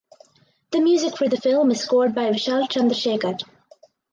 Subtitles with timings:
[0.71, 3.41] The music for the film is scored by Vishal Chandrasekhar.